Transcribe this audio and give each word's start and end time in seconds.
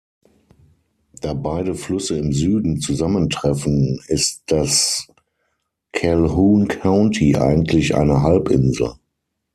Da 1.21 1.35
beide 1.35 1.75
Flüsse 1.75 2.17
im 2.17 2.33
Süden 2.33 2.79
zusammentreffen 2.81 4.01
ist 4.07 4.41
das 4.47 5.07
Calhoun 5.91 6.67
County 6.67 7.35
eigentlich 7.35 7.93
eine 7.93 8.23
Halbinsel. 8.23 8.95